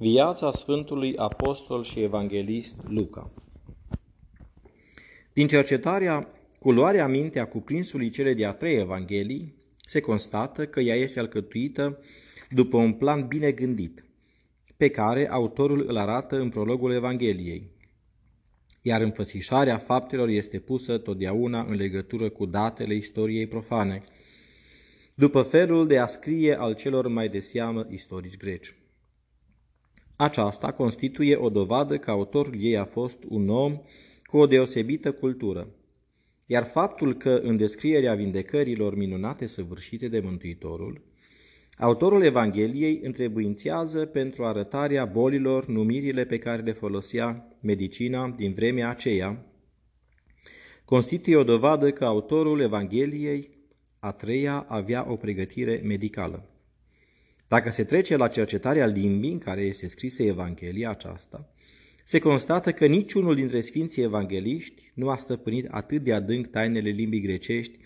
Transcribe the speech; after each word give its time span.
Viața 0.00 0.52
Sfântului 0.52 1.16
Apostol 1.16 1.82
și 1.82 2.00
Evanghelist 2.00 2.76
Luca 2.88 3.30
Din 5.32 5.46
cercetarea 5.46 6.28
culoarea 6.58 7.08
mintea 7.08 7.48
cuprinsului 7.48 8.10
cele 8.10 8.34
de-a 8.34 8.52
trei 8.52 8.76
Evanghelii, 8.76 9.54
se 9.86 10.00
constată 10.00 10.66
că 10.66 10.80
ea 10.80 10.94
este 10.94 11.18
alcătuită 11.18 11.98
după 12.50 12.76
un 12.76 12.92
plan 12.92 13.26
bine 13.26 13.50
gândit, 13.50 14.04
pe 14.76 14.88
care 14.88 15.30
autorul 15.30 15.84
îl 15.88 15.96
arată 15.96 16.36
în 16.36 16.48
prologul 16.48 16.92
Evangheliei, 16.92 17.70
iar 18.82 19.00
înfățișarea 19.00 19.78
faptelor 19.78 20.28
este 20.28 20.58
pusă 20.58 20.98
totdeauna 20.98 21.60
în 21.68 21.74
legătură 21.74 22.28
cu 22.28 22.46
datele 22.46 22.94
istoriei 22.94 23.46
profane, 23.46 24.02
după 25.14 25.42
felul 25.42 25.86
de 25.86 25.98
a 25.98 26.06
scrie 26.06 26.58
al 26.58 26.74
celor 26.74 27.08
mai 27.08 27.28
de 27.28 27.40
seamă 27.40 27.86
istorici 27.90 28.36
greci. 28.36 28.74
Aceasta 30.20 30.72
constituie 30.72 31.36
o 31.36 31.48
dovadă 31.48 31.98
că 31.98 32.10
autorul 32.10 32.54
ei 32.58 32.76
a 32.76 32.84
fost 32.84 33.18
un 33.28 33.48
om 33.48 33.80
cu 34.24 34.36
o 34.36 34.46
deosebită 34.46 35.12
cultură, 35.12 35.68
iar 36.46 36.64
faptul 36.64 37.16
că 37.16 37.40
în 37.42 37.56
descrierea 37.56 38.14
vindecărilor 38.14 38.96
minunate 38.96 39.46
săvârșite 39.46 40.08
de 40.08 40.20
Mântuitorul, 40.20 41.00
autorul 41.76 42.22
Evangheliei 42.22 43.00
întrebuințează 43.02 44.06
pentru 44.06 44.44
arătarea 44.44 45.04
bolilor 45.04 45.66
numirile 45.66 46.24
pe 46.24 46.38
care 46.38 46.62
le 46.62 46.72
folosea 46.72 47.48
medicina 47.60 48.28
din 48.28 48.52
vremea 48.52 48.88
aceea, 48.88 49.46
constituie 50.84 51.36
o 51.36 51.44
dovadă 51.44 51.90
că 51.90 52.04
autorul 52.04 52.60
Evangheliei 52.60 53.50
a 53.98 54.12
treia 54.12 54.66
avea 54.68 55.06
o 55.10 55.16
pregătire 55.16 55.80
medicală. 55.84 56.57
Dacă 57.48 57.70
se 57.70 57.84
trece 57.84 58.16
la 58.16 58.28
cercetarea 58.28 58.86
limbii 58.86 59.32
în 59.32 59.38
care 59.38 59.60
este 59.60 59.88
scrisă 59.88 60.22
Evanghelia 60.22 60.90
aceasta, 60.90 61.52
se 62.04 62.18
constată 62.18 62.72
că 62.72 62.86
niciunul 62.86 63.34
dintre 63.34 63.60
Sfinții 63.60 64.02
Evangeliști 64.02 64.92
nu 64.94 65.08
a 65.08 65.16
stăpânit 65.16 65.66
atât 65.70 66.02
de 66.02 66.12
adânc 66.12 66.46
tainele 66.46 66.90
limbii 66.90 67.20
grecești 67.20 67.78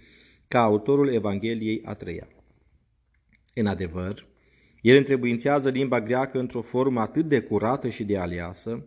ca 0.48 0.62
autorul 0.62 1.12
Evangheliei 1.12 1.82
a 1.84 1.94
treia. 1.94 2.28
În 3.54 3.66
adevăr, 3.66 4.26
el 4.80 4.96
întrebuințează 4.96 5.68
limba 5.68 6.00
greacă 6.00 6.38
într-o 6.38 6.60
formă 6.60 7.00
atât 7.00 7.28
de 7.28 7.40
curată 7.40 7.88
și 7.88 8.04
de 8.04 8.16
aliasă, 8.18 8.86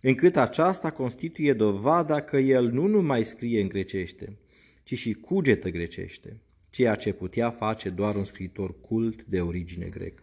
încât 0.00 0.36
aceasta 0.36 0.90
constituie 0.90 1.52
dovada 1.52 2.20
că 2.20 2.36
el 2.36 2.70
nu 2.70 2.86
numai 2.86 3.24
scrie 3.24 3.60
în 3.60 3.68
grecește, 3.68 4.38
ci 4.82 4.94
și 4.94 5.12
cugetă 5.12 5.70
grecește, 5.70 6.40
ceea 6.74 6.94
ce 6.94 7.12
putea 7.12 7.50
face 7.50 7.88
doar 7.88 8.14
un 8.14 8.24
scriitor 8.24 8.74
cult 8.80 9.24
de 9.24 9.40
origine 9.40 9.86
grecă. 9.86 10.22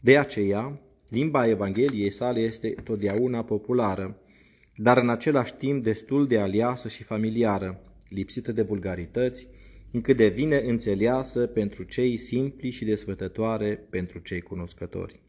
De 0.00 0.18
aceea, 0.18 0.80
limba 1.08 1.46
Evangheliei 1.46 2.10
sale 2.10 2.40
este 2.40 2.68
totdeauna 2.68 3.44
populară, 3.44 4.18
dar 4.76 4.98
în 4.98 5.08
același 5.08 5.54
timp 5.54 5.84
destul 5.84 6.26
de 6.26 6.38
aliasă 6.38 6.88
și 6.88 7.02
familiară, 7.02 7.80
lipsită 8.08 8.52
de 8.52 8.62
vulgarități, 8.62 9.46
încât 9.92 10.16
devine 10.16 10.56
înțeleasă 10.56 11.46
pentru 11.46 11.82
cei 11.82 12.16
simpli 12.16 12.70
și 12.70 12.84
desfătătoare 12.84 13.86
pentru 13.90 14.18
cei 14.18 14.40
cunoscători. 14.40 15.20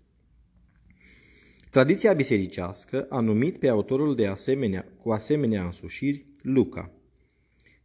Tradiția 1.69 2.13
bisericească 2.13 3.07
a 3.09 3.19
numit 3.19 3.57
pe 3.57 3.67
autorul 3.67 4.15
de 4.15 4.27
asemenea, 4.27 4.87
cu 5.01 5.11
asemenea 5.11 5.63
însușiri 5.63 6.25
Luca, 6.41 6.91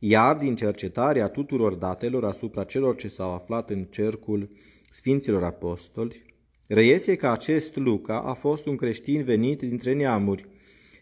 iar 0.03 0.37
din 0.37 0.57
cercetarea 0.57 1.29
tuturor 1.29 1.75
datelor 1.75 2.25
asupra 2.25 2.65
celor 2.65 2.97
ce 2.97 3.09
s-au 3.09 3.35
aflat 3.35 3.71
în 3.71 3.85
cercul 3.85 4.51
Sfinților 4.91 5.43
Apostoli, 5.43 6.23
reiese 6.69 7.17
că 7.17 7.29
acest 7.29 7.77
Luca 7.77 8.21
a 8.21 8.33
fost 8.33 8.67
un 8.67 8.77
creștin 8.77 9.23
venit 9.23 9.59
dintre 9.59 9.93
neamuri, 9.93 10.49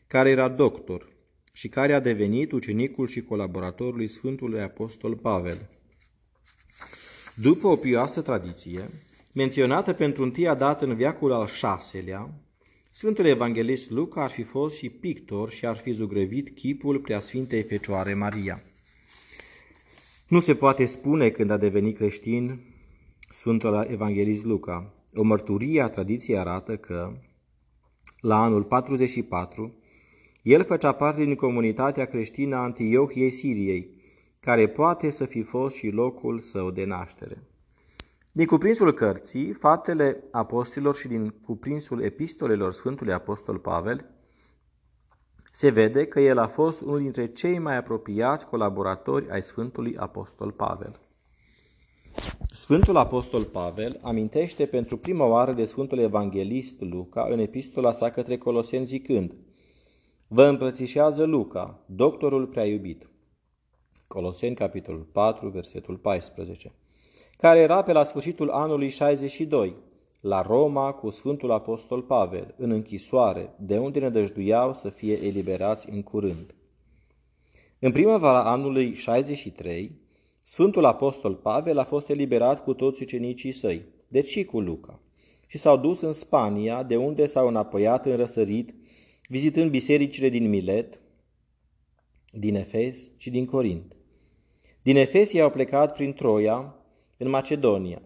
care 0.06 0.30
era 0.30 0.48
doctor 0.48 1.08
și 1.52 1.68
care 1.68 1.92
a 1.92 2.00
devenit 2.00 2.52
ucenicul 2.52 3.06
și 3.06 3.22
colaboratorul 3.22 3.96
lui 3.96 4.08
Sfântului 4.08 4.60
Apostol 4.60 5.16
Pavel. 5.16 5.68
După 7.34 7.66
o 7.66 7.76
pioasă 7.76 8.20
tradiție, 8.20 8.90
menționată 9.32 9.92
pentru 9.92 10.22
întâia 10.22 10.54
dată 10.54 10.84
în 10.84 10.94
viacul 10.94 11.32
al 11.32 11.46
șaselea, 11.46 12.30
Sfântul 12.90 13.26
Evanghelist 13.26 13.90
Luca 13.90 14.22
ar 14.22 14.30
fi 14.30 14.42
fost 14.42 14.76
și 14.76 14.88
pictor 14.88 15.50
și 15.50 15.66
ar 15.66 15.76
fi 15.76 15.90
zugrăvit 15.90 16.50
chipul 16.50 16.98
Preasfintei 16.98 17.62
Fecioare 17.62 18.14
Maria. 18.14 18.62
Nu 20.28 20.40
se 20.40 20.54
poate 20.54 20.84
spune 20.84 21.30
când 21.30 21.50
a 21.50 21.56
devenit 21.56 21.96
creștin 21.96 22.60
Sfântul 23.30 23.86
Evanghelist 23.90 24.44
Luca. 24.44 24.92
O 25.14 25.22
mărturie 25.22 25.80
a 25.80 25.88
tradiției 25.88 26.38
arată 26.38 26.76
că, 26.76 27.12
la 28.20 28.42
anul 28.42 28.64
44, 28.64 29.74
el 30.42 30.64
făcea 30.64 30.92
parte 30.92 31.24
din 31.24 31.34
comunitatea 31.34 32.04
creștină 32.04 32.56
a 32.56 32.62
Antiohiei 32.62 33.30
Siriei, 33.30 33.90
care 34.40 34.68
poate 34.68 35.10
să 35.10 35.24
fi 35.24 35.42
fost 35.42 35.76
și 35.76 35.88
locul 35.90 36.38
său 36.38 36.70
de 36.70 36.84
naștere. 36.84 37.42
Din 38.32 38.46
cuprinsul 38.46 38.92
cărții, 38.92 39.52
faptele 39.52 40.24
apostolilor 40.30 40.96
și 40.96 41.08
din 41.08 41.34
cuprinsul 41.44 42.02
epistolelor 42.02 42.72
Sfântului 42.72 43.12
Apostol 43.12 43.58
Pavel, 43.58 44.17
se 45.58 45.70
vede 45.70 46.06
că 46.06 46.20
el 46.20 46.38
a 46.38 46.46
fost 46.46 46.80
unul 46.80 47.00
dintre 47.00 47.32
cei 47.32 47.58
mai 47.58 47.76
apropiați 47.76 48.46
colaboratori 48.46 49.30
ai 49.30 49.42
Sfântului 49.42 49.96
Apostol 49.96 50.50
Pavel. 50.52 51.00
Sfântul 52.50 52.96
Apostol 52.96 53.42
Pavel 53.42 53.98
amintește 54.02 54.66
pentru 54.66 54.96
prima 54.96 55.24
oară 55.24 55.52
de 55.52 55.64
Sfântul 55.64 55.98
Evanghelist 55.98 56.80
Luca 56.80 57.26
în 57.30 57.38
epistola 57.38 57.92
sa 57.92 58.10
către 58.10 58.36
Coloseni 58.36 58.84
zicând 58.84 59.36
Vă 60.28 60.44
îmbrățișează 60.44 61.24
Luca, 61.24 61.84
doctorul 61.86 62.46
prea 62.46 62.64
iubit. 62.64 63.10
Coloseni, 64.06 64.54
capitolul 64.54 65.08
4, 65.12 65.48
versetul 65.48 65.96
14, 65.96 66.72
care 67.38 67.58
era 67.58 67.82
pe 67.82 67.92
la 67.92 68.04
sfârșitul 68.04 68.50
anului 68.50 68.88
62, 68.88 69.76
la 70.20 70.42
Roma 70.42 70.92
cu 70.92 71.10
Sfântul 71.10 71.50
Apostol 71.50 72.02
Pavel, 72.02 72.54
în 72.56 72.70
închisoare, 72.70 73.54
de 73.58 73.78
unde 73.78 73.98
ne 73.98 74.10
dăjduiau 74.10 74.72
să 74.72 74.88
fie 74.88 75.24
eliberați 75.24 75.90
în 75.90 76.02
curând. 76.02 76.54
În 77.78 77.92
primăvara 77.92 78.44
anului 78.44 78.94
63, 78.94 79.92
Sfântul 80.42 80.84
Apostol 80.84 81.34
Pavel 81.34 81.78
a 81.78 81.84
fost 81.84 82.08
eliberat 82.08 82.64
cu 82.64 82.74
toți 82.74 83.02
ucenicii 83.02 83.52
săi, 83.52 83.84
deci 84.08 84.26
și 84.26 84.44
cu 84.44 84.60
Luca, 84.60 85.00
și 85.46 85.58
s-au 85.58 85.76
dus 85.76 86.00
în 86.00 86.12
Spania, 86.12 86.82
de 86.82 86.96
unde 86.96 87.26
s-au 87.26 87.48
înapoiat 87.48 88.06
în 88.06 88.16
răsărit, 88.16 88.74
vizitând 89.28 89.70
bisericile 89.70 90.28
din 90.28 90.48
Milet, 90.48 91.00
din 92.32 92.54
Efes 92.54 93.10
și 93.16 93.30
din 93.30 93.44
Corint. 93.44 93.96
Din 94.82 94.96
Efes 94.96 95.32
i-au 95.32 95.50
plecat 95.50 95.92
prin 95.92 96.12
Troia, 96.12 96.74
în 97.16 97.28
Macedonia, 97.28 98.02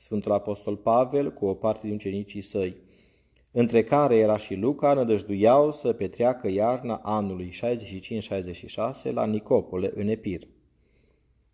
Sfântul 0.00 0.32
Apostol 0.32 0.76
Pavel 0.76 1.32
cu 1.32 1.46
o 1.46 1.54
parte 1.54 1.80
din 1.86 1.94
ucenicii 1.94 2.40
săi, 2.40 2.76
între 3.50 3.84
care 3.84 4.16
era 4.16 4.36
și 4.36 4.54
Luca, 4.54 4.94
nădăjduiau 4.94 5.70
să 5.70 5.92
petreacă 5.92 6.50
iarna 6.50 7.00
anului 7.02 7.52
65-66 9.08 9.12
la 9.12 9.26
Nicopole, 9.26 9.92
în 9.94 10.08
Epir. 10.08 10.42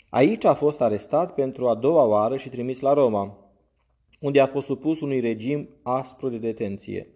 Aici 0.09 0.45
a 0.45 0.55
fost 0.55 0.81
arestat 0.81 1.35
pentru 1.35 1.69
a 1.69 1.75
doua 1.75 2.05
oară 2.05 2.37
și 2.37 2.49
trimis 2.49 2.81
la 2.81 2.93
Roma, 2.93 3.39
unde 4.21 4.41
a 4.41 4.47
fost 4.47 4.67
supus 4.67 5.01
unui 5.01 5.21
regim 5.21 5.69
aspru 5.83 6.29
de 6.29 6.39
detenție. 6.39 7.09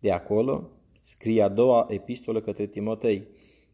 De 0.00 0.12
acolo 0.12 0.70
scrie 1.00 1.42
a 1.42 1.48
doua 1.48 1.86
epistolă 1.88 2.40
către 2.40 2.66
Timotei, 2.66 3.28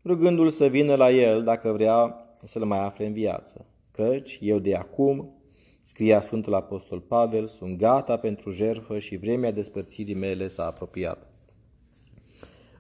rugându-l 0.05 0.51
să 0.51 0.67
vină 0.67 0.95
la 0.95 1.11
el 1.11 1.43
dacă 1.43 1.73
vrea 1.73 2.27
să-l 2.45 2.65
mai 2.65 2.85
afle 2.85 3.07
în 3.07 3.13
viață. 3.13 3.67
Căci 3.91 4.39
eu 4.41 4.59
de 4.59 4.75
acum 4.75 5.35
Scria 5.83 6.21
Sfântul 6.21 6.55
Apostol 6.55 7.01
Pavel, 7.01 7.47
sunt 7.47 7.79
gata 7.79 8.17
pentru 8.17 8.51
jerfă 8.51 8.99
și 8.99 9.17
vremea 9.17 9.53
despărțirii 9.53 10.15
mele 10.15 10.49
s-a 10.49 10.67
apropiat. 10.67 11.27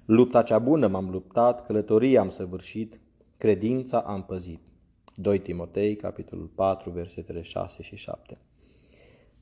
Lupta 0.04 0.42
cea 0.42 0.58
bună 0.58 0.86
m-am 0.86 1.10
luptat, 1.10 1.66
călătoria 1.66 2.20
am 2.20 2.28
săvârșit, 2.28 3.00
credința 3.36 3.98
am 3.98 4.22
păzit. 4.22 4.60
2 5.14 5.38
Timotei, 5.38 5.96
capitolul 5.96 6.46
4, 6.46 6.90
versetele 6.90 7.42
6 7.42 7.82
și 7.82 7.96
7. 7.96 8.38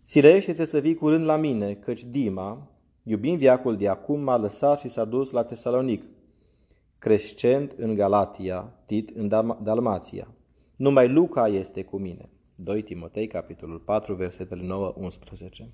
Silește-te 0.04 0.64
să 0.64 0.78
vii 0.78 0.94
curând 0.94 1.24
la 1.24 1.36
mine, 1.36 1.74
căci 1.74 2.04
Dima, 2.04 2.70
iubind 3.02 3.38
viacul 3.38 3.76
de 3.76 3.88
acum, 3.88 4.20
m-a 4.20 4.36
lăsat 4.36 4.80
și 4.80 4.88
s-a 4.88 5.04
dus 5.04 5.30
la 5.30 5.44
Tesalonic, 5.44 6.04
crescent 6.98 7.72
în 7.76 7.94
Galatia, 7.94 8.72
Tit 8.86 9.10
în 9.10 9.28
Dalmația. 9.62 10.34
Numai 10.76 11.08
Luca 11.08 11.48
este 11.48 11.84
cu 11.84 11.98
mine. 11.98 12.28
2 12.60 12.82
Timotei, 12.82 13.26
capitolul 13.26 13.78
4, 13.78 14.14
versetele 14.14 14.92
9-11. 15.62 15.66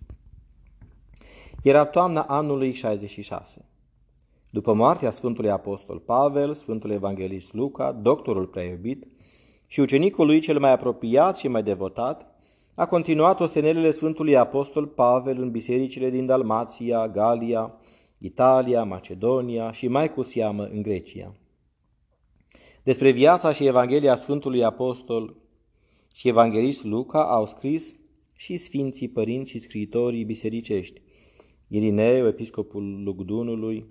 Era 1.63 1.85
toamna 1.85 2.23
anului 2.23 2.73
66. 2.73 3.65
După 4.51 4.73
moartea 4.73 5.11
Sfântului 5.11 5.51
Apostol 5.51 5.99
Pavel, 5.99 6.55
Sfântul 6.55 6.91
Evanghelist 6.91 7.53
Luca, 7.53 7.93
doctorul 7.93 8.47
prea 8.47 8.65
iubit 8.65 9.07
și 9.67 9.81
ucenicul 9.81 10.27
lui 10.27 10.41
cel 10.41 10.59
mai 10.59 10.73
apropiat 10.73 11.37
și 11.37 11.49
mai 11.49 11.63
devotat, 11.63 12.27
a 12.75 12.87
continuat 12.87 13.41
ostenelele 13.41 13.91
Sfântului 13.91 14.37
Apostol 14.37 14.87
Pavel 14.87 15.43
în 15.43 15.51
bisericile 15.51 16.11
din 16.11 16.27
Dalmația, 16.27 17.09
Galia, 17.09 17.75
Italia, 18.19 18.85
Macedonia 18.85 19.71
și 19.71 19.89
mai 19.89 20.13
cu 20.13 20.23
seamă 20.23 20.65
în 20.65 20.83
Grecia. 20.83 21.35
Despre 22.83 23.11
viața 23.11 23.53
și 23.53 23.67
Evanghelia 23.67 24.15
Sfântului 24.15 24.65
Apostol 24.65 25.37
și 26.15 26.29
Evanghelist 26.29 26.85
Luca 26.85 27.25
au 27.25 27.47
scris 27.47 27.95
și 28.37 28.57
Sfinții 28.57 29.09
Părinți 29.09 29.51
și 29.51 29.59
Scriitorii 29.59 30.25
bisericești, 30.25 31.03
Irineu, 31.69 32.27
episcopul 32.27 33.03
Lugdunului, 33.03 33.87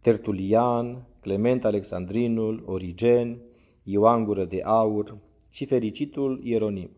Tertulian, 0.00 1.06
Clement 1.20 1.64
Alexandrinul, 1.64 2.62
Origen, 2.66 3.40
Ioan 3.82 4.24
Gură 4.24 4.44
de 4.44 4.62
Aur 4.62 5.18
și 5.50 5.64
fericitul 5.64 6.40
Ieronim. 6.42 6.90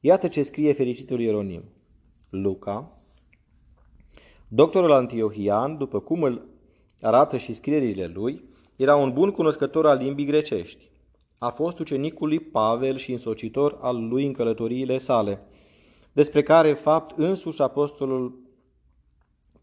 Iată 0.00 0.28
ce 0.28 0.42
scrie 0.42 0.72
fericitul 0.72 1.20
Ieronim. 1.20 1.62
Luca, 2.30 3.02
doctorul 4.48 4.92
Antiohian, 4.92 5.76
după 5.78 6.00
cum 6.00 6.22
îl 6.22 6.48
arată 7.00 7.36
și 7.36 7.52
scrierile 7.52 8.06
lui, 8.06 8.44
era 8.76 8.96
un 8.96 9.12
bun 9.12 9.30
cunoscător 9.30 9.86
al 9.86 9.98
limbii 9.98 10.26
grecești. 10.26 10.90
A 11.42 11.50
fost 11.50 11.78
ucenicul 11.78 12.28
lui 12.28 12.40
Pavel 12.40 12.96
și 12.96 13.12
însocitor 13.12 13.78
al 13.80 14.08
lui 14.08 14.26
în 14.26 14.32
călătoriile 14.32 14.98
sale, 14.98 15.42
despre 16.12 16.42
care 16.42 16.72
fapt 16.72 17.18
însuși 17.18 17.62
apostolul 17.62 18.40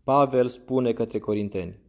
Pavel 0.03 0.47
spune 0.47 0.94
către 0.94 1.19
corinteni. 1.19 1.79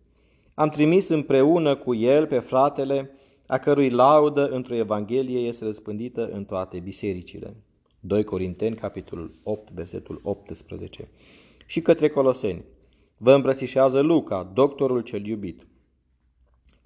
Am 0.54 0.68
trimis 0.68 1.08
împreună 1.08 1.76
cu 1.76 1.94
el 1.94 2.26
pe 2.26 2.38
fratele, 2.38 3.10
a 3.46 3.58
cărui 3.58 3.90
laudă 3.90 4.48
într-o 4.48 4.74
Evanghelie 4.74 5.38
este 5.38 5.64
răspândită 5.64 6.28
în 6.28 6.44
toate 6.44 6.78
bisericile. 6.78 7.56
2 8.00 8.24
Corinteni, 8.24 8.76
capitolul 8.76 9.34
8, 9.42 9.70
versetul 9.70 10.20
18. 10.22 11.08
Și 11.66 11.80
către 11.82 12.08
Coloseni. 12.08 12.64
Vă 13.16 13.32
îmbrățișează 13.32 14.00
Luca, 14.00 14.50
doctorul 14.54 15.00
cel 15.00 15.26
iubit. 15.26 15.66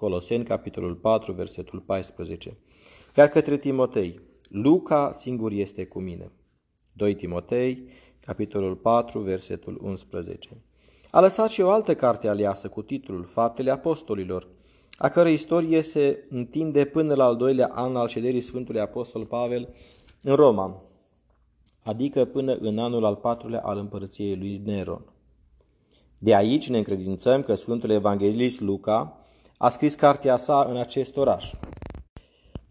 Coloseni, 0.03 0.45
capitolul 0.45 0.95
4, 0.95 1.33
versetul 1.33 1.81
14. 1.81 2.57
Iar 3.17 3.29
către 3.29 3.57
Timotei, 3.57 4.21
Luca 4.49 5.13
singur 5.13 5.53
este 5.53 5.85
cu 5.85 5.99
mine. 5.99 6.33
2 6.93 7.15
Timotei, 7.15 7.89
capitolul 8.21 8.75
4, 8.75 9.19
versetul 9.19 9.79
11. 9.83 10.63
A 11.11 11.21
lăsat 11.21 11.51
și 11.51 11.61
o 11.61 11.71
altă 11.71 11.95
carte 11.95 12.29
aliasă 12.29 12.69
cu 12.69 12.83
titlul 12.83 13.25
Faptele 13.25 13.71
Apostolilor, 13.71 14.49
a 14.97 15.09
cărei 15.09 15.33
istorie 15.33 15.83
se 15.83 16.25
întinde 16.31 16.85
până 16.85 17.15
la 17.15 17.25
al 17.25 17.37
doilea 17.37 17.71
an 17.75 17.97
al 17.97 18.09
șederii 18.09 18.41
Sfântului 18.41 18.81
Apostol 18.81 19.25
Pavel 19.25 19.69
în 20.23 20.35
Roma, 20.35 20.83
adică 21.83 22.25
până 22.25 22.55
în 22.61 22.79
anul 22.79 23.05
al 23.05 23.17
patrulea 23.17 23.61
al 23.61 23.79
împărăției 23.79 24.37
lui 24.37 24.63
Neron. 24.65 25.05
De 26.19 26.35
aici 26.35 26.69
ne 26.69 26.79
încredințăm 26.79 27.43
că 27.43 27.55
Sfântul 27.55 27.91
Evanghelist 27.91 28.61
Luca 28.61 29.17
a 29.63 29.69
scris 29.69 29.95
cartea 29.95 30.37
sa 30.37 30.67
în 30.69 30.77
acest 30.77 31.17
oraș. 31.17 31.55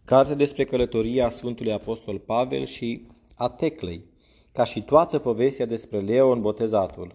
Carte 0.04 0.34
despre 0.34 0.64
călătoria 0.64 1.28
Sfântului 1.28 1.72
Apostol 1.72 2.18
Pavel 2.18 2.64
și 2.64 3.06
a 3.34 3.48
Teclei, 3.48 4.04
ca 4.52 4.64
și 4.64 4.82
toată 4.82 5.18
povestea 5.18 5.66
despre 5.66 6.00
Leon 6.00 6.40
Botezatul, 6.40 7.14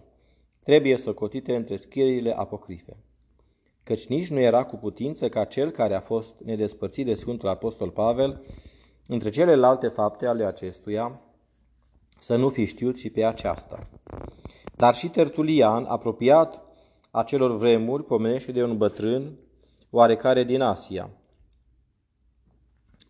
trebuie 0.62 0.96
socotite 0.96 1.56
între 1.56 1.76
scrierile 1.76 2.32
apocrife. 2.36 2.96
Căci 3.82 4.06
nici 4.06 4.28
nu 4.28 4.38
era 4.38 4.64
cu 4.64 4.76
putință 4.76 5.28
ca 5.28 5.44
cel 5.44 5.70
care 5.70 5.94
a 5.94 6.00
fost 6.00 6.34
nedespărțit 6.44 7.06
de 7.06 7.14
Sfântul 7.14 7.48
Apostol 7.48 7.90
Pavel, 7.90 8.44
între 9.06 9.30
celelalte 9.30 9.88
fapte 9.88 10.26
ale 10.26 10.44
acestuia, 10.44 11.20
să 12.18 12.36
nu 12.36 12.48
fi 12.48 12.64
știut 12.64 12.96
și 12.96 13.10
pe 13.10 13.24
aceasta. 13.24 13.78
Dar 14.76 14.94
și 14.94 15.08
Tertulian, 15.08 15.84
apropiat 15.84 16.62
acelor 17.10 17.56
vremuri, 17.56 18.04
pomenește 18.04 18.52
de 18.52 18.62
un 18.62 18.76
bătrân, 18.76 19.38
oarecare 19.90 20.44
din 20.44 20.60
Asia, 20.60 21.10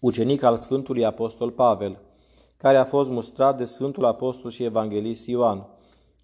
ucenic 0.01 0.43
al 0.43 0.57
Sfântului 0.57 1.05
Apostol 1.05 1.51
Pavel, 1.51 2.01
care 2.57 2.77
a 2.77 2.85
fost 2.85 3.11
mustrat 3.11 3.57
de 3.57 3.65
Sfântul 3.65 4.05
Apostol 4.05 4.51
și 4.51 4.65
Evanghelist 4.65 5.27
Ioan, 5.27 5.67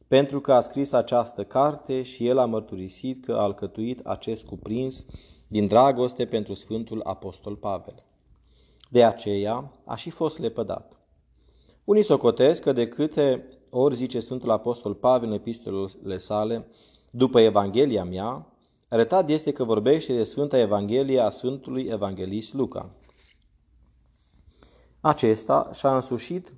pentru 0.08 0.40
că 0.40 0.52
a 0.52 0.60
scris 0.60 0.92
această 0.92 1.44
carte 1.44 2.02
și 2.02 2.26
el 2.26 2.38
a 2.38 2.44
mărturisit 2.44 3.24
că 3.24 3.32
a 3.32 3.42
alcătuit 3.42 4.06
acest 4.06 4.46
cuprins 4.46 5.04
din 5.48 5.66
dragoste 5.66 6.24
pentru 6.24 6.54
Sfântul 6.54 7.00
Apostol 7.04 7.56
Pavel. 7.56 8.02
De 8.90 9.04
aceea 9.04 9.72
a 9.84 9.94
și 9.94 10.10
fost 10.10 10.38
lepădat. 10.38 10.98
Unii 11.84 12.02
socotesc 12.02 12.62
că 12.62 12.72
de 12.72 12.88
câte 12.88 13.48
ori 13.70 13.94
zice 13.94 14.20
Sfântul 14.20 14.50
Apostol 14.50 14.94
Pavel 14.94 15.28
în 15.28 15.34
epistolele 15.34 16.18
sale, 16.18 16.66
după 17.10 17.40
Evanghelia 17.40 18.04
mea, 18.04 18.53
arătat 18.94 19.28
este 19.28 19.52
că 19.52 19.64
vorbește 19.64 20.14
de 20.14 20.24
Sfânta 20.24 20.58
Evanghelie 20.58 21.20
a 21.20 21.30
Sfântului 21.30 21.84
Evanghelist 21.84 22.52
Luca. 22.52 22.90
Acesta 25.00 25.70
și-a 25.72 25.94
însușit 25.94 26.52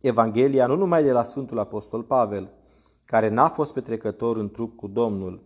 Evanghelia 0.00 0.66
nu 0.66 0.76
numai 0.76 1.02
de 1.02 1.12
la 1.12 1.22
Sfântul 1.22 1.58
Apostol 1.58 2.02
Pavel, 2.02 2.50
care 3.04 3.28
n-a 3.28 3.48
fost 3.48 3.72
petrecător 3.72 4.36
în 4.36 4.50
trup 4.50 4.76
cu 4.76 4.86
Domnul, 4.86 5.42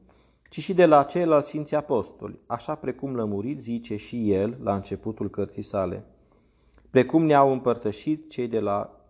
ci 0.51 0.61
și 0.61 0.75
de 0.75 0.87
la 0.87 1.03
ceilalți 1.03 1.49
Sfinți 1.49 1.75
Apostoli, 1.75 2.39
așa 2.47 2.75
precum 2.75 3.15
lămurit 3.15 3.63
zice 3.63 3.97
și 3.97 4.33
el 4.33 4.59
la 4.63 4.75
începutul 4.75 5.31
cărții 5.31 5.63
sale, 5.63 6.05
precum 6.91 7.25
ne-au 7.25 7.53
împărtășit 7.53 8.31
cei 8.31 8.49
de 8.49 8.61
la 8.61 9.01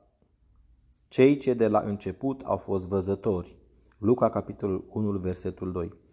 cei 1.08 1.36
ce 1.36 1.54
de 1.54 1.68
la 1.68 1.78
început 1.78 2.40
au 2.44 2.56
fost 2.56 2.88
văzători. 2.88 3.56
Luca, 3.98 4.28
capitolul 4.28 4.84
1, 4.92 5.18
versetul 5.18 5.72
2. 5.72 6.04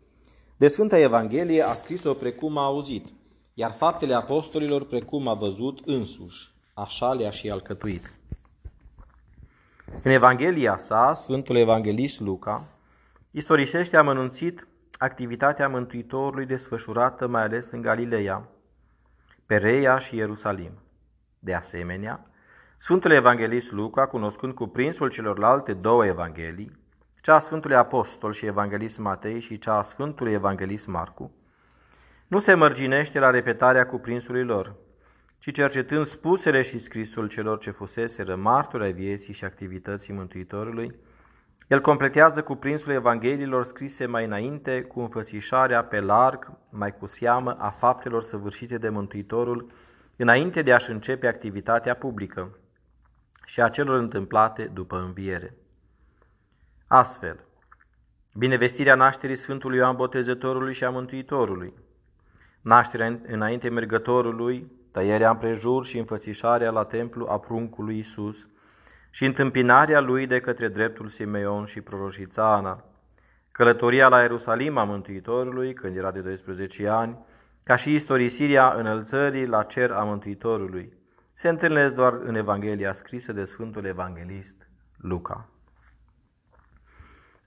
De 0.57 0.67
Sfânta 0.67 0.97
Evanghelie 0.97 1.61
a 1.61 1.73
scris-o 1.73 2.13
precum 2.13 2.57
a 2.57 2.63
auzit, 2.63 3.07
iar 3.53 3.71
faptele 3.71 4.13
apostolilor 4.13 4.85
precum 4.85 5.27
a 5.27 5.33
văzut 5.33 5.79
însuși, 5.85 6.51
așa 6.73 7.13
le-a 7.13 7.29
și 7.29 7.49
alcătuit. 7.49 8.11
În 10.03 10.11
Evanghelia 10.11 10.77
sa, 10.77 11.13
Sfântul 11.13 11.55
Evanghelist 11.55 12.19
Luca 12.19 12.63
istorisește 13.31 13.97
amănunțit 13.97 14.67
activitatea 14.97 15.67
Mântuitorului 15.67 16.45
desfășurată 16.45 17.27
mai 17.27 17.41
ales 17.41 17.71
în 17.71 17.81
Galileea, 17.81 18.49
Pereia 19.45 19.97
și 19.97 20.15
Ierusalim. 20.15 20.71
De 21.39 21.53
asemenea, 21.53 22.27
Sfântul 22.77 23.11
Evanghelist 23.11 23.71
Luca, 23.71 24.07
cunoscând 24.07 24.53
cuprinsul 24.53 25.09
celorlalte 25.09 25.73
două 25.73 26.05
evanghelii, 26.05 26.71
cea 27.23 27.35
a 27.35 27.39
Sfântului 27.39 27.75
Apostol 27.75 28.33
și 28.33 28.45
Evanghelist 28.45 28.99
Matei 28.99 29.39
și 29.39 29.57
cea 29.57 29.77
a 29.77 29.81
Sfântului 29.81 30.33
Evanghelist 30.33 30.87
Marcu, 30.87 31.31
nu 32.27 32.39
se 32.39 32.53
mărginește 32.53 33.19
la 33.19 33.29
repetarea 33.29 33.85
cuprinsului 33.85 34.43
lor, 34.43 34.75
ci 35.39 35.51
cercetând 35.51 36.05
spusele 36.05 36.61
și 36.61 36.79
scrisul 36.79 37.27
celor 37.27 37.59
ce 37.59 37.71
fusese 37.71 38.23
martori 38.23 38.83
ai 38.83 38.93
vieții 38.93 39.33
și 39.33 39.45
activității 39.45 40.13
Mântuitorului, 40.13 40.95
el 41.67 41.81
completează 41.81 42.41
cuprinsul 42.41 42.91
Evangheliilor 42.91 43.65
scrise 43.65 44.05
mai 44.05 44.25
înainte 44.25 44.81
cu 44.81 44.99
înfățișarea 44.99 45.83
pe 45.83 45.99
larg, 45.99 46.51
mai 46.69 46.97
cu 46.97 47.05
seamă, 47.05 47.55
a 47.59 47.69
faptelor 47.69 48.23
săvârșite 48.23 48.77
de 48.77 48.89
Mântuitorul 48.89 49.71
înainte 50.15 50.61
de 50.61 50.73
a-și 50.73 50.91
începe 50.91 51.27
activitatea 51.27 51.95
publică 51.95 52.57
și 53.45 53.61
a 53.61 53.69
celor 53.69 53.97
întâmplate 53.97 54.63
după 54.73 54.97
înviere. 54.97 55.57
Astfel, 56.93 57.39
binevestirea 58.33 58.95
nașterii 58.95 59.35
Sfântului 59.35 59.77
Ioan 59.77 59.95
Botezătorului 59.95 60.73
și 60.73 60.83
a 60.83 60.89
Mântuitorului, 60.89 61.73
nașterea 62.61 63.19
înainte 63.27 63.69
mergătorului, 63.69 64.71
tăierea 64.91 65.29
împrejur 65.29 65.85
și 65.85 65.97
înfățișarea 65.97 66.71
la 66.71 66.83
templu 66.83 67.25
a 67.29 67.39
pruncului 67.39 67.97
Isus 67.97 68.47
și 69.09 69.25
întâmpinarea 69.25 69.99
lui 69.99 70.27
de 70.27 70.39
către 70.39 70.67
dreptul 70.67 71.07
Simeon 71.07 71.65
și 71.65 71.81
proroșița 71.81 72.55
Țana, 72.55 72.83
călătoria 73.51 74.07
la 74.07 74.21
Ierusalim 74.21 74.77
a 74.77 74.83
Mântuitorului 74.83 75.73
când 75.73 75.95
era 75.95 76.11
de 76.11 76.19
12 76.19 76.87
ani, 76.87 77.17
ca 77.63 77.75
și 77.75 77.93
istorisirea 77.93 78.73
înălțării 78.73 79.47
la 79.47 79.63
cer 79.63 79.91
a 79.91 80.03
Mântuitorului, 80.03 80.93
se 81.33 81.49
întâlnesc 81.49 81.93
doar 81.93 82.13
în 82.13 82.35
Evanghelia 82.35 82.93
scrisă 82.93 83.31
de 83.33 83.43
Sfântul 83.43 83.85
Evanghelist 83.85 84.67
Luca. 84.97 85.52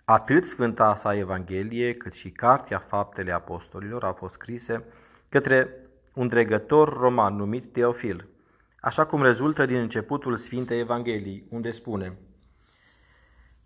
Atât 0.09 0.47
Sfânta 0.47 0.95
sa 0.95 1.15
Evanghelie, 1.15 1.95
cât 1.95 2.13
și 2.13 2.31
Cartea 2.31 2.79
Faptele 2.79 3.33
Apostolilor 3.33 4.05
au 4.05 4.13
fost 4.13 4.35
scrise 4.35 4.85
către 5.29 5.69
un 6.15 6.29
dregător 6.29 6.93
roman 6.93 7.37
numit 7.37 7.73
Teofil, 7.73 8.29
așa 8.81 9.07
cum 9.07 9.23
rezultă 9.23 9.67
din 9.67 9.77
începutul 9.77 10.37
Sfintei 10.37 10.81
Evangheliei, 10.81 11.45
unde 11.51 11.71
spune 11.71 12.17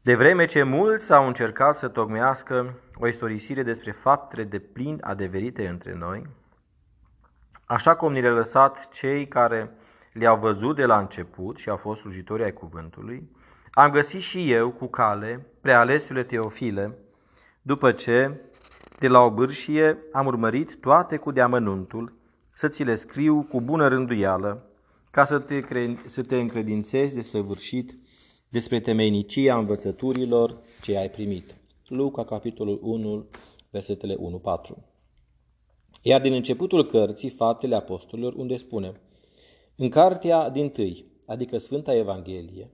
De 0.03 0.15
vreme 0.15 0.45
ce 0.45 0.63
mulți 0.63 1.13
au 1.13 1.27
încercat 1.27 1.79
să 1.79 1.89
tocmească 1.89 2.75
o 2.95 3.07
istorisire 3.07 3.63
despre 3.63 3.91
faptele 3.91 4.45
de 4.45 4.59
plin 4.59 4.99
adeverite 5.01 5.69
între 5.69 5.95
noi, 5.95 6.27
așa 7.65 7.97
cum 7.97 8.13
ni 8.13 8.21
le-a 8.21 8.33
lăsat 8.33 8.89
cei 8.89 9.29
care 9.29 9.71
le-au 10.13 10.39
văzut 10.39 10.77
de 10.77 10.85
la 10.85 10.99
început 10.99 11.57
și 11.57 11.69
au 11.69 11.77
fost 11.77 12.01
slujitori 12.01 12.43
ai 12.43 12.53
cuvântului, 12.53 13.31
am 13.71 13.91
găsit 13.91 14.21
și 14.21 14.53
eu 14.53 14.71
cu 14.71 14.87
cale, 14.87 15.47
prealesule 15.61 16.25
Teofile, 16.25 16.99
după 17.62 17.93
ce, 17.93 18.41
de 18.99 19.09
la 19.09 19.21
o 19.21 19.31
bârșie, 19.31 19.99
am 20.12 20.27
urmărit 20.27 20.81
toate 20.81 21.17
cu 21.17 21.31
deamănuntul, 21.31 22.19
să 22.53 22.69
ți 22.69 22.83
le 22.83 22.95
scriu 22.95 23.43
cu 23.43 23.61
bună 23.61 23.89
rânduială, 23.89 24.71
ca 25.11 25.25
să 25.25 25.39
te, 25.39 25.61
cre- 25.61 26.03
să 26.07 26.23
te 26.23 26.37
încredințezi 26.37 27.15
de 27.15 27.21
săvârșit 27.21 27.99
despre 28.49 28.81
temeinicia 28.81 29.59
învățăturilor 29.59 30.59
ce 30.83 30.97
ai 30.97 31.11
primit. 31.11 31.55
Luca, 31.87 32.25
capitolul 32.25 32.79
1, 32.83 33.27
versetele 33.71 34.15
1-4. 34.15 34.19
Iar 36.03 36.21
din 36.21 36.33
începutul 36.33 36.87
cărții, 36.87 37.31
Faptele 37.31 37.75
Apostolilor, 37.75 38.33
unde 38.35 38.57
spune, 38.57 39.00
În 39.77 39.89
cartea 39.89 40.49
din 40.49 40.69
tâi, 40.69 41.05
adică 41.27 41.59
Sfânta 41.59 41.95
Evanghelie, 41.95 42.71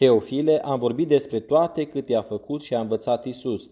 Teofile, 0.00 0.60
am 0.60 0.78
vorbit 0.78 1.08
despre 1.08 1.40
toate 1.40 1.84
cât 1.84 2.08
i-a 2.08 2.22
făcut 2.22 2.62
și 2.62 2.74
a 2.74 2.80
învățat 2.80 3.24
Isus, 3.24 3.70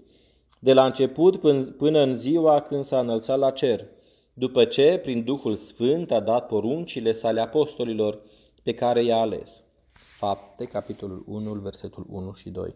de 0.58 0.72
la 0.72 0.84
început 0.84 1.40
până 1.76 2.00
în 2.00 2.16
ziua 2.16 2.60
când 2.60 2.84
s-a 2.84 3.00
înălțat 3.00 3.38
la 3.38 3.50
cer, 3.50 3.86
după 4.32 4.64
ce, 4.64 5.00
prin 5.02 5.24
Duhul 5.24 5.56
Sfânt, 5.56 6.10
a 6.10 6.20
dat 6.20 6.46
poruncile 6.46 7.12
sale 7.12 7.40
apostolilor 7.40 8.20
pe 8.62 8.74
care 8.74 9.04
i-a 9.04 9.16
ales. 9.16 9.62
Fapte, 9.92 10.64
capitolul 10.64 11.24
1, 11.26 11.52
versetul 11.52 12.06
1 12.10 12.32
și 12.32 12.50
2. 12.50 12.74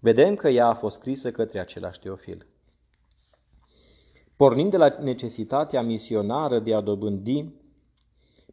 Vedem 0.00 0.34
că 0.34 0.48
ea 0.48 0.66
a 0.66 0.74
fost 0.74 0.96
scrisă 0.96 1.30
către 1.30 1.60
același 1.60 2.00
Teofil. 2.00 2.46
Pornind 4.36 4.70
de 4.70 4.76
la 4.76 4.96
necesitatea 5.00 5.82
misionară 5.82 6.58
de 6.58 6.74
a 6.74 6.80
dobândi 6.80 7.44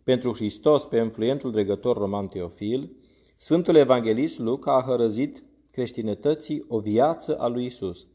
pentru 0.03 0.33
Hristos 0.33 0.85
pe 0.85 0.97
influentul 0.97 1.51
dregător 1.51 1.97
roman 1.97 2.27
Teofil, 2.27 2.89
Sfântul 3.37 3.75
Evanghelist 3.75 4.39
Luca 4.39 4.75
a 4.75 4.83
hărăzit 4.83 5.43
creștinătății 5.71 6.65
o 6.67 6.79
viață 6.79 7.37
a 7.37 7.47
lui 7.47 7.65
Isus, 7.65 8.07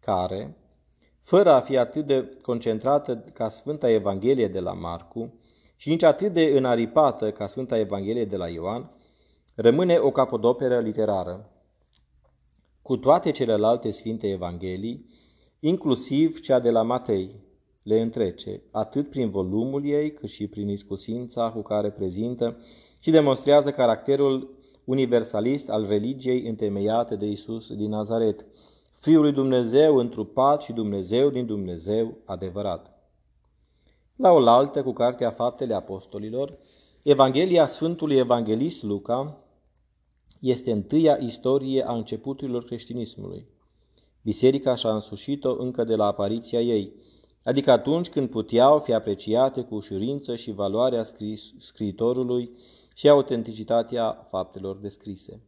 care, 0.00 0.56
fără 1.22 1.52
a 1.52 1.60
fi 1.60 1.76
atât 1.76 2.06
de 2.06 2.38
concentrată 2.42 3.24
ca 3.32 3.48
Sfânta 3.48 3.90
Evanghelie 3.90 4.48
de 4.48 4.60
la 4.60 4.72
Marcu 4.72 5.34
și 5.76 5.88
nici 5.88 6.02
atât 6.02 6.32
de 6.32 6.42
înaripată 6.42 7.30
ca 7.30 7.46
Sfânta 7.46 7.78
Evanghelie 7.78 8.24
de 8.24 8.36
la 8.36 8.48
Ioan, 8.48 8.90
rămâne 9.54 9.98
o 9.98 10.10
capodoperă 10.10 10.78
literară. 10.80 11.50
Cu 12.82 12.96
toate 12.96 13.30
celelalte 13.30 13.90
Sfinte 13.90 14.28
Evanghelii, 14.28 15.06
inclusiv 15.60 16.40
cea 16.40 16.60
de 16.60 16.70
la 16.70 16.82
Matei, 16.82 17.34
le 17.82 18.00
întrece, 18.00 18.62
atât 18.70 19.10
prin 19.10 19.30
volumul 19.30 19.86
ei, 19.86 20.12
cât 20.12 20.28
și 20.28 20.46
prin 20.46 20.68
iscusința 20.68 21.50
cu 21.50 21.62
care 21.62 21.90
prezintă 21.90 22.56
și 22.98 23.10
demonstrează 23.10 23.70
caracterul 23.70 24.57
universalist 24.88 25.68
al 25.68 25.86
religiei 25.86 26.46
întemeiate 26.46 27.16
de 27.16 27.26
Isus 27.26 27.72
din 27.72 27.88
Nazaret, 27.88 28.44
Fiul 29.00 29.20
lui 29.22 29.32
Dumnezeu 29.32 29.96
întrupat 29.96 30.62
și 30.62 30.72
Dumnezeu 30.72 31.30
din 31.30 31.46
Dumnezeu 31.46 32.14
adevărat. 32.24 32.92
La 34.16 34.30
oaltă 34.30 34.82
cu 34.82 34.92
Cartea 34.92 35.30
Faptele 35.30 35.74
Apostolilor, 35.74 36.58
Evanghelia 37.02 37.66
Sfântului 37.66 38.16
Evanghelist 38.16 38.82
Luca 38.82 39.38
este 40.40 40.72
întâia 40.72 41.16
istorie 41.20 41.86
a 41.86 41.92
începuturilor 41.92 42.64
creștinismului. 42.64 43.46
Biserica 44.22 44.74
și-a 44.74 44.94
însușit-o 44.94 45.56
încă 45.58 45.84
de 45.84 45.94
la 45.94 46.04
apariția 46.04 46.60
ei, 46.60 46.92
adică 47.42 47.70
atunci 47.70 48.08
când 48.08 48.28
puteau 48.28 48.78
fi 48.78 48.92
apreciate 48.92 49.60
cu 49.60 49.74
ușurință 49.74 50.36
și 50.36 50.52
valoarea 50.52 51.02
scris, 51.02 51.54
scriitorului 51.58 52.50
și 52.98 53.08
autenticitatea 53.08 54.26
faptelor 54.30 54.76
descrise. 54.76 55.40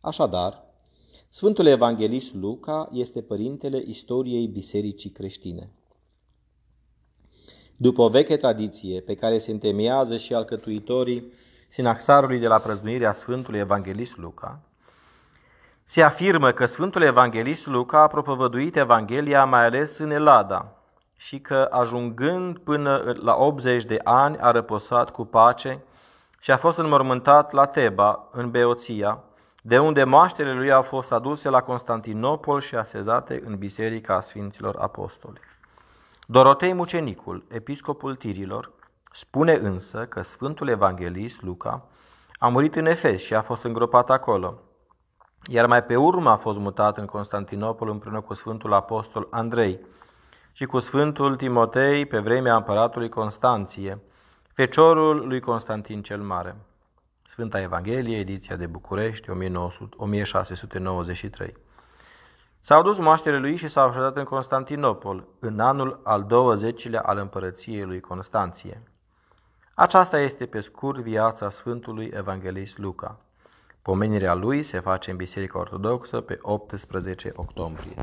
Așadar, 0.00 0.64
Sfântul 1.28 1.66
Evanghelist 1.66 2.34
Luca 2.34 2.88
este 2.92 3.22
părintele 3.22 3.82
istoriei 3.86 4.46
bisericii 4.46 5.10
creștine. 5.10 5.70
După 7.76 8.02
o 8.02 8.08
veche 8.08 8.36
tradiție 8.36 9.00
pe 9.00 9.14
care 9.14 9.38
se 9.38 9.50
întemeiază 9.50 10.16
și 10.16 10.34
alcătuitorii 10.34 11.32
sinaxarului 11.68 12.38
de 12.38 12.46
la 12.46 12.58
prăznuirea 12.58 13.12
Sfântului 13.12 13.58
Evanghelist 13.58 14.16
Luca, 14.16 14.60
se 15.84 16.02
afirmă 16.02 16.52
că 16.52 16.64
Sfântul 16.64 17.02
Evanghelist 17.02 17.66
Luca 17.66 18.02
a 18.02 18.06
propovăduit 18.06 18.76
Evanghelia 18.76 19.44
mai 19.44 19.64
ales 19.64 19.98
în 19.98 20.10
Elada 20.10 20.72
și 21.16 21.40
că, 21.40 21.68
ajungând 21.70 22.58
până 22.58 23.16
la 23.22 23.34
80 23.36 23.84
de 23.84 24.00
ani, 24.04 24.38
a 24.38 24.50
răposat 24.50 25.10
cu 25.10 25.24
pace 25.24 25.82
și 26.40 26.50
a 26.50 26.56
fost 26.56 26.78
înmormântat 26.78 27.52
la 27.52 27.66
Teba, 27.66 28.28
în 28.32 28.50
Beoția, 28.50 29.22
de 29.62 29.78
unde 29.78 30.04
moaștele 30.04 30.52
lui 30.54 30.72
au 30.72 30.82
fost 30.82 31.12
aduse 31.12 31.48
la 31.48 31.60
Constantinopol 31.60 32.60
și 32.60 32.74
asezate 32.74 33.42
în 33.44 33.56
Biserica 33.56 34.20
Sfinților 34.20 34.76
Apostoli. 34.78 35.40
Dorotei 36.26 36.72
Mucenicul, 36.72 37.44
episcopul 37.48 38.16
Tirilor, 38.16 38.70
spune 39.12 39.52
însă 39.52 40.06
că 40.08 40.22
Sfântul 40.22 40.68
Evanghelist 40.68 41.42
Luca 41.42 41.86
a 42.38 42.48
murit 42.48 42.76
în 42.76 42.86
Efes 42.86 43.22
și 43.22 43.34
a 43.34 43.42
fost 43.42 43.64
îngropat 43.64 44.10
acolo, 44.10 44.58
iar 45.46 45.66
mai 45.66 45.84
pe 45.84 45.96
urmă 45.96 46.30
a 46.30 46.36
fost 46.36 46.58
mutat 46.58 46.98
în 46.98 47.06
Constantinopol 47.06 47.88
împreună 47.88 48.20
cu 48.20 48.34
Sfântul 48.34 48.72
Apostol 48.72 49.26
Andrei 49.30 49.80
și 50.52 50.64
cu 50.64 50.78
Sfântul 50.78 51.36
Timotei 51.36 52.06
pe 52.06 52.18
vremea 52.18 52.56
împăratului 52.56 53.08
Constanție, 53.08 53.98
feciorul 54.58 55.26
lui 55.26 55.40
Constantin 55.40 56.02
cel 56.02 56.20
Mare. 56.20 56.56
Sfânta 57.30 57.60
Evanghelie, 57.60 58.18
ediția 58.18 58.56
de 58.56 58.66
București, 58.66 59.30
1693. 59.30 61.56
S-au 62.60 62.82
dus 62.82 62.98
moaștele 62.98 63.38
lui 63.38 63.56
și 63.56 63.68
s-au 63.68 63.88
așezat 63.88 64.16
în 64.16 64.24
Constantinopol, 64.24 65.24
în 65.38 65.60
anul 65.60 66.00
al 66.04 66.24
20-lea 66.24 67.00
al 67.02 67.18
împărăției 67.18 67.84
lui 67.84 68.00
Constanție. 68.00 68.82
Aceasta 69.74 70.18
este 70.18 70.46
pe 70.46 70.60
scurt 70.60 70.98
viața 70.98 71.50
Sfântului 71.50 72.10
Evanghelist 72.14 72.78
Luca. 72.78 73.20
Pomenirea 73.82 74.34
lui 74.34 74.62
se 74.62 74.80
face 74.80 75.10
în 75.10 75.16
Biserica 75.16 75.58
Ortodoxă 75.58 76.20
pe 76.20 76.38
18 76.42 77.32
octombrie. 77.36 77.94